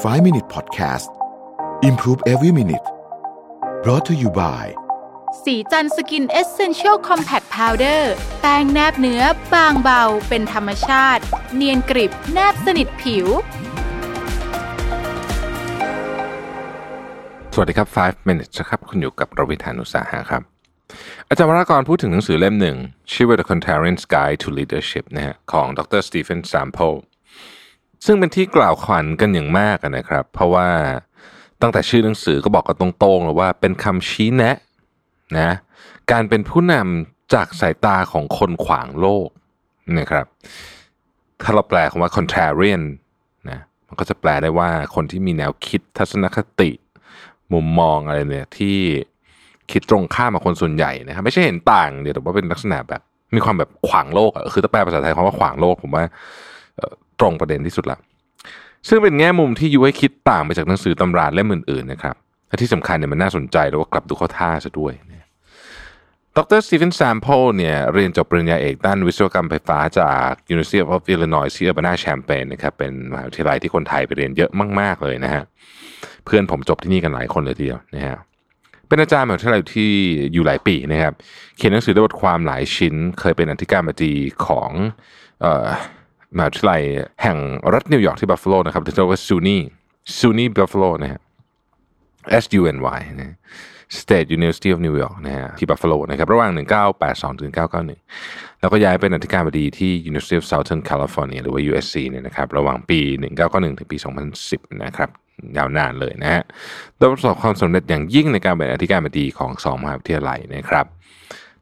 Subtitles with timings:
[0.00, 1.10] 5 Minute Podcast
[1.82, 2.86] Improve Every Minute
[3.82, 4.64] brought to you by
[5.44, 9.22] ศรีจันทร์ Skin Essential Compact Powder แป้งแนบเนื้อ
[9.54, 11.22] บางเบา เป็นธรรมชาติ
[11.54, 13.26] เนียนกริบแนบสนิทผิว
[17.54, 20.42] สวัสดีครับ 5 minutes นะครับ คุณอยู่กับรวิศ หาญอุตสาหะครับ
[21.28, 22.76] อาจารย์วรากรพูดถึงหนังสือเล่มหนึ่ง
[23.12, 26.00] ชื่อว่า The Contrarian's Guide to Leadership นะฮะของดร.
[26.06, 26.80] Steven Sample
[28.04, 30.68] ซึ่งเป็นที่กล่าวขวัญกันอย่างมากนะครับ เพราะว่า
[31.62, 34.56] ตั้งแต่ชื่อหนังสือก็บอกกันตรงๆเลยว่าเป็นคำชี้แนะ
[35.38, 35.50] นะ
[36.10, 39.28] การเป็นผู้นำจากสายตาของคนขวางโลก
[39.98, 40.26] นะครับ
[41.42, 42.82] ถ้าเราแปลคำว่า contrarian
[43.50, 46.70] นะมันก็จะแปลได้ว่าคนที่มีแนวคิดทัศนคติ
[47.52, 48.76] มุมมองอะไรเนี่ยที่
[49.70, 53.02] คิดตรงข้ามกับคนส่วนใหญ่นะครับไม่ใช่เห็นต่างเดี๋ยวแต่ว่าเป็นลักษณะแบบ
[53.34, 56.04] มีความแบบขวางโลกอะคือถ้าแปลภาษาไทยคำว่าขวางโลกผมว่า
[57.22, 57.98] ตรงประเด็นที่สุดละ
[58.88, 62.16] ซึ่งเป็นแง่มุมที่ยุให้คิดต่างไปจากหนังสือตำราเล่มอื่นๆนะครับ
[62.48, 64.94] และที่สำคัญเนี่ยมันน่าสนใจแล้วก็กลับดูเข้าท่าซะด้วย
[66.36, 75.42] ดรสตีเฟนแซมโพเนี่ยเรียนจบปริญญาเอกด้านวิศวกรรมไฟฟ้าจาก University of Illinois ที่ Urbana Champaign นะครับเป็นมหาวิทยาลัยที่คนไทยไปเรียนเยอะมาก ๆ เลยนะฮะ
[76.24, 78.18] เพื่อนผมจบที่นี่กันหลายคนเลยทีเดียวนะฮะ
[78.88, 79.90] เป็นอาจารย์มหาวิทยาลัยที่
[80.32, 81.14] อยู่หลายปีนะครับ
[81.56, 84.14] เขียนหนังสือด้วยบทความหลายชิ้น เคยเป็นอธิการบดี
[84.46, 84.70] ของ
[85.42, 85.66] เอ่อ
[86.36, 86.82] มหาวิทยาลัย
[87.22, 87.38] แห่ง
[87.74, 91.20] รัฐนิวยอร์กที่บัฟฟาโลนะครับที่เรียกว่า SUNY SUNY Buffalo นะฮะ
[92.42, 93.36] S U N Y นะ
[94.00, 96.50] State University of New York นะฮะที่บัฟฟาโลนะครับระหว่าง
[96.96, 97.52] 1982ถึง
[98.06, 103.00] 1991 แล้วก็ย้ายเป็นอธิการบดีที่ University of Southern California หรือว่า USC เนี่ยนะครับระหว่างปี
[103.38, 103.96] 1991 ถึงปี
[104.40, 105.10] 2010 นะครับ
[105.56, 106.42] ยาวนานเลยนะฮะ
[106.96, 110.86] โดยประสบความสำเร็จอย่างยิ่งในการเป็นอธิการบดีของสองมหาวิทยาลัยนะครับ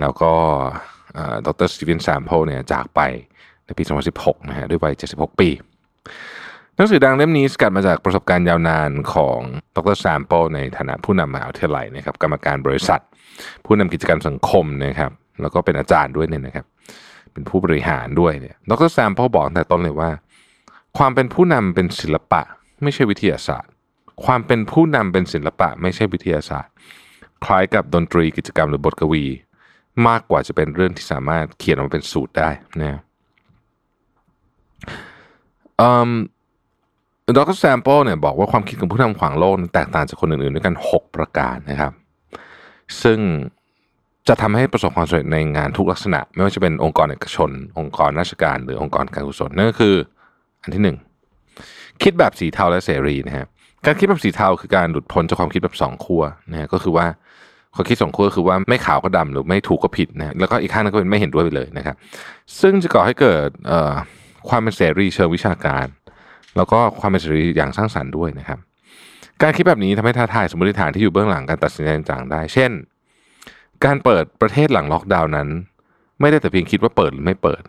[0.00, 0.32] แล้วก็
[1.14, 3.00] เอ่อดรสตีเฟนแซมเปิลเนี่ยจากไป
[3.66, 3.84] ในปี
[4.16, 5.48] 2016 นะฮะด้วยวัย 76 ปี
[6.76, 9.38] หนังสือดังเล่มนี้สกัดมาจากประสบการณ์ยาวนานของ
[9.76, 13.00] ดรแซมเปิลในฐานะผู้นำมหาวิทยาลัยนะครับ กรรมการบริษัท
[13.64, 16.66] ผู้นำกิจการสังคมนะครับ แล้วก็เป็นอาจารย์ด้วยเนี่ยนะครับ
[17.32, 20.10] เป็นผู้บริหารด้วยเนี่ยดรแซมเปิลบอกตั้งแต่ต้นเลยว่า
[20.98, 22.42] ความเป็นผู้นำเป็นศิลปะ
[22.82, 23.70] ไม่ใช่วิทยาศาสตร์
[24.24, 26.72] ความเป็นผู้นำเป็นศิลปะ ไม่ใช่วิทยาศาสตร์
[27.44, 29.24] คล้ายกับดนตรีกิจกรรมหรือบทกวี
[30.08, 32.50] มากกว่าจะเป็นเรื่องที่สามารถเขียนออกมาเป็นสูตรได้
[32.82, 32.98] นะอืม
[37.36, 41.92] ดรแซมโปเนี่ยบอกว่าความคิดของผู้นำขวางโลกแตกต่างจากคนอื่นๆ ด้วยกัน 6 ประการนะครับ
[43.02, 43.18] ซึ่ง
[44.28, 49.94] จะทำให้ประสบความสำเร็จในงานทุกลักษณะ ไม่ว่าจะเป็นองค์กรเอกชน องค์กรราชการหรือองค์กรการกุศลนั่นก็คือ
[50.62, 50.96] อันที่หนึ่ง
[52.02, 53.46] คิดแบบสีเทาและเสรีนะฮะ
[53.86, 57.06] การคิดแบบสีเทาคือการหลุดพ้นจากความคิดแบบสองขั้วนะฮะก็คือว่า
[57.74, 61.96] ความคิดสองขั้วคือว่าไม่ขาวก็ดำหรือไม่ถูกก็ผิดนะฮะแล้วก็อีกข้างนึงก็เป็นไม่เห็นด้วยไปเลยนะครับ
[62.60, 63.94] ซึ่งจะก่อให้เกิดเอ่อ
[64.48, 65.86] ความเป็นเสรีเชิงวิชาการ
[66.56, 68.58] แล้วก็ความเป็นเสรีอย่างสร้างสรรค์ด้วยนะครับ
[69.42, 72.70] การคิดแบบนี้ทำให้ท้าทายสมมติฐานที่อยู่เบื้องหลังการตัดสินใจต่างๆได้ เช่น
[73.84, 75.48] การเปิดประเทศหลังล็อกดาวน์นั้น
[76.20, 77.62] ไม่ได้แต่เพียงคิดว่าเปิดหรือไม่เปิด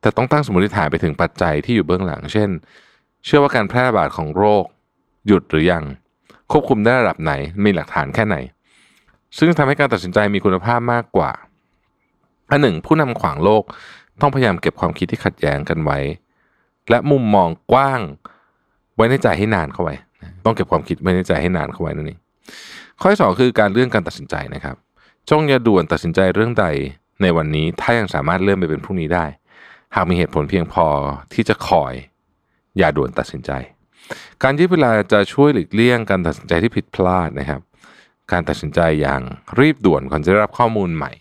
[0.00, 2.48] แต่ต้องตั้งสมมติฐานไปถึงปัจจัยที่อยู่เบื้องหลัง เช่น
[3.24, 4.64] เชื่อว่าการแพร่ระบาดของโรค
[5.26, 5.84] หยุดหรือยัง
[6.50, 7.32] ควบคุมได้ระดับไหน
[7.64, 8.36] มีหลักฐานแค่ไหน
[9.38, 11.30] ซึ่งทำให้การตัดสินใจมีคุณภาพมากกว่า
[12.50, 13.62] อันหนึ่งผู้นำขวางโลก
[14.20, 15.98] ต้องพยายามเก็บความคิดที่ขัดแย้งกันไว้
[16.90, 18.00] และมุมมองกว้าง
[18.96, 19.94] ไว้ในใจให้นานเข้าไว้
[20.44, 22.20] ต้องเก็บความคิดไว้ในใจให้นานเข้าไว้นั่นเอง
[23.00, 24.76] ข้อที่สองคือการเลื่อนการตัดสินใจนะครับ
[25.30, 26.66] จงอย่าด่วนตัดสินใจเรื่องใด
[27.22, 29.26] ในวันนี้ ถ้ายังสามารถเลื่อนไปเป็นพรุ่งนี้ได้
[29.94, 30.86] หากมีเหตุผลเพียงพอ
[31.32, 31.94] ที่จะคอย
[32.78, 33.50] อย่าด่วนตัดสินใจ
[34.42, 37.60] การยืดเวลาจะช่วยหลีกเลี่ยงการตัดสินใจที่ผิดพลาดนะครับ
[38.32, 39.22] การตัดสินใจอย่าง
[39.60, 41.12] รีบด่วนก่อนจะได้รับข้อมูลใหม่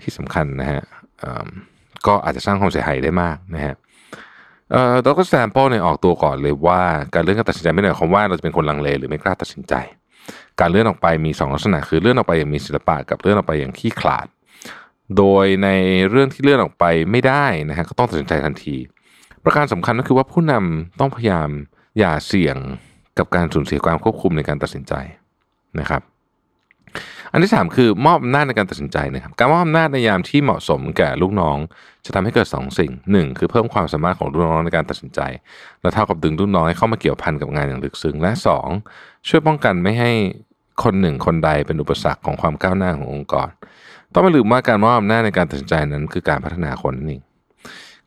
[0.00, 0.82] ที่สำคัญนะฮะ
[2.08, 3.74] ก็อาจจะสร้างความเสียหายได้มากนะฮะ
[4.72, 6.82] เอ่อดรแซมเปิลเนี่ยออกตัวก่อนเลยว่า
[7.14, 9.74] การเลื่อนการตัดสินใจไม่ได้หมายความว่าเราจะเป็นคนลังเลหรือไม่กล้าตัดสินใจ
[10.60, 14.26] การเลื่อนออกไปมีสองลักษณะคือเลื่อนออกไปอย่างมีศิลปะกับเลื่อนออกไปอย่างขี้ขลาด
[15.16, 15.68] โดยใน
[16.10, 18.76] เรื่องที่เลื่อนออกไปไม่ได้นะฮะก็ต้องตัดสินใจทันที
[19.44, 21.48] ประการสำคัญก็คือว่าผู้นำต้องพยายาม
[21.98, 22.56] อย่าเสี่ยง
[23.18, 24.94] กับการสูญเสียความควบคุมในการตัดสินใจ
[25.80, 26.02] นะครับ
[27.32, 31.56] อันที่สามคือมอบอำนาจในการตัดสินใจนะครับการมอบอำนาจในยามที่เหมาะสมแก่ลูกน้อง
[32.06, 35.20] จะทำให้เกิดสองสิ่งหนึ่งคือเพิ่มความสามารถของลูกน้องในการตัดสินใจ
[35.82, 38.68] และเท่ากับดึงลูกน้องให้เข้ามาเกี่ยวพันกับงานอย่างลึกซึ้งและสอง
[39.28, 40.12] ช่วยป้องกันไม่ให้
[40.82, 43.48] คนหนึ่งคนใดเป็นอุปสรรคของความก้าวหน้าขององค์กร
[44.12, 47.22] ต้องไม่ลืมว่าการมอบอำนาจในการตัดสินใจนั้นคือการพัฒนาคนนั่นเอง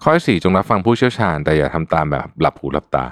[0.04, 3.06] ข้อที่สี่จงรับฟังผู้เชี่ยวชาญ แต่อย่าทำตามแบบหลับหูหลับตา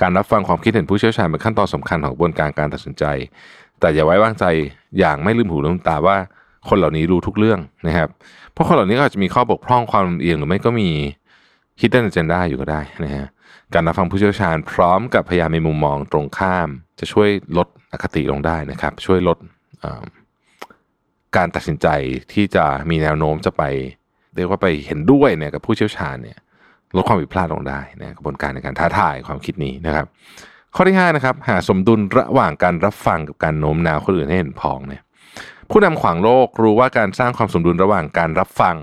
[0.00, 3.04] การรับฟังความคิดเห็นผู้เชี่ยวชาญเป็นขั้นตอนสำคัญของกระบวนการการตัดสินใจ
[3.80, 4.44] แต่อย่าไว้วางใจ
[4.98, 6.16] อย่างไม่ลืมหูลืมตาว่า
[6.68, 8.08] คนเหล่านี้รู้ทุกเรื่องนะครับ
[8.52, 10.88] เพราะคนเหล่านี้ก็อาจจะมีข้อบกพร่องความเอียงหรือไม่ก็มี
[11.80, 13.26] hidden agenda อยู่ก็ได้นะฮะ
[13.74, 19.38] การรับฟังผู้เชี่ยวชาญพร้อมกับพยายามมีมุมมองตรงข้าม จะช่วยลดอคติลงได้นะครับ ช่วยลด
[21.36, 21.86] การตัดสินใจ
[22.32, 23.62] ที่จะมีแนวโน้มจะไป
[24.36, 26.38] เรียกว่าไปเห็นด้วยเนี่ยกับผู้เชี่ยวชาญเนี่ย
[26.96, 30.06] ลดความผิดพลาดลงได้นะกระบวนการในการท้าทายความคิดนี้นะครับ
[30.74, 35.02] ข้อที่5นะครับหาสมดุลระหว่างการรับฟังกับการโน้มน้าวคนอื่นให้เห็นพ้องเนี่ย
[35.70, 38.76] ผู้นำขวางโลกรู้ว่าการสร้างความสมดุลระหว่างการรับฟัง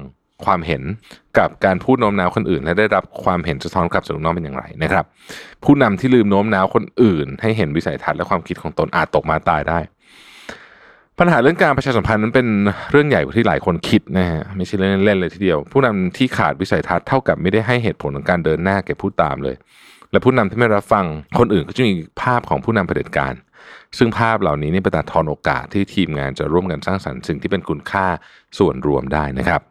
[0.45, 0.83] ความเห็น
[1.37, 5.05] กับการพูดโน้มน้าวคนอื่น และได้รับความเห็นสะท้อนกลับจากน้องเป็นอย่างไรนะครับ
[5.63, 9.79] ผู้นำที่ลืมโน้มน้าวคนอื่น ให้เห็นวิสัยทัศน์และความคิดของตนอาจตกมาตายได้
[11.19, 12.47] ปัญหาเรื่องการประชาสัมพันธ์นั้นเป็น
[12.91, 19.55] เรื่องใหญ่กว่าที่หลายคนคิดนะฮะไม่ใช่เล่นเล่นเลยทีเดียว ผู้นำที่ขาดวิสัยทัศน์เท่ากับไม่ได้ให้เหตุผลของการเดินหน้าแก่ผู้ตามเลย
[20.11, 21.05] และผู้นำที่ไม่รับฟัง
[21.39, 23.33] คนอื่นก็จะมีภาพของผู้นำเผด็จการ
[23.97, 28.05] ซึ่งภาพเหล่านี้นี่เป็นตัดทอนโอกาสที่ทีมงานจะร่วมกันสร้างสรรค์สิ่งที่เป็นคุณค่า
[28.57, 29.61] ส่วนรวมได้นะครับ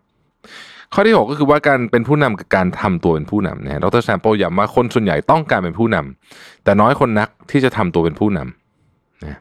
[0.94, 9.40] ข้อที่ 6 ก็คือว่าการเป็นผู้นำกับการทำตัวเป็นผู้นำนะดรแซมเปิลย้ำว่าคนส่วนใหญ่ต้องการเป็นผู้นำแต่น้อยคนนักที่จะทำตัวเป็นผู้นำนะ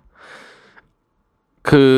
[1.69, 1.91] คือ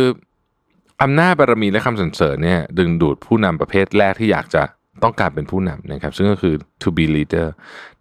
[1.01, 4.63] อำนาจบารมีและคำสรรเสริญเนี่ยดึงดูดผู้นำประเภทแรกที่อยากจะ
[5.03, 7.47] ต้องการเป็นผู้นำนะครับ ซึ่งก็คือ to be leader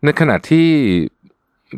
[0.04, 0.66] ในขณะที่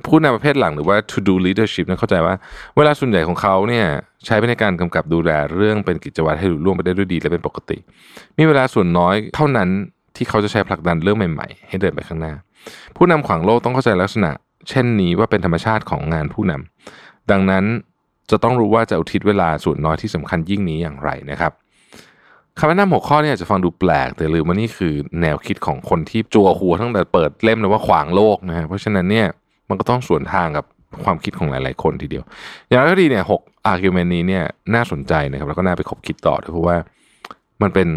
[0.07, 2.35] ผู้นำประเภทหลังหรือว่า to do leadership นั้นเข้าใจว่า
[2.77, 3.87] เวลาส่วนใหญ่ของเขาเนี่ย
[4.27, 7.79] ใช้ไปในการกำกับดูแลเรื่องเป็นกิจวัตรให้ลุล่วงไปได้ด้วยดีและเป็นปกติ
[8.39, 9.69] มีเวลาส่วนน้อยเท่านั้น
[10.17, 12.35] ที่เขาจะใช้ผลักดันเรื่องใหม่ๆ ให้เดินไปข้างหน้า
[12.97, 14.31] ผู้นำขวางโลกต้องเข้าใจลักษณะ
[14.69, 17.65] เช่นนี้ว่าเป็นธรรมชาติของงานผู้นำดังนั้น
[18.31, 21.53] จะต้องรู้ว่าจะอุทิศเวลาส่วนน้อยที่สำคัญยิ่งนี้อย่างไรนะครับ
[22.59, 29.27] คำแนะนำหัวข้อเนี่ยจะฟังดูแปลก แต่ลืมว่านี่คือแนวคิดของคนที่จัวหัวตั้งแต่เปิดเล่มเลยว่าขวางโลกนะฮะเพราะฉะนั้นเนี่ย
[29.69, 30.65] มันก็ต้องสวนทางกับ
[31.05, 32.25] ความคิดของหลาย ๆ คนทีเดียว
[32.69, 34.45] อย่างไรก็ดีเนี่ยหกอาร์กิวเมนต์นี้เนี่ย
[34.75, 36.77] น่าสนใจนะครับแล้วก็น่าไปคบคิดต่อด้วยเพราะว่า
[37.63, 37.89] มันเป็น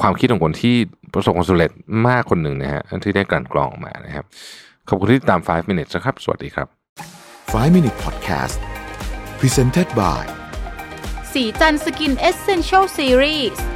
[0.00, 0.76] ความคิดของคนที่
[1.12, 1.70] ประสบความสำเร็จ
[2.08, 4.24] มากคนหนึ่งนะฮะที่ได้กลั่นกรองออกมานะครับ
[4.88, 6.66] ขอบคุณที่ติดตาม 5 minutes นะครับ สวัสดีครับ
[7.20, 8.56] 5 minute podcast
[9.40, 10.24] presented by
[11.32, 13.73] สีจันสกินเอเซนเชลซีรีส์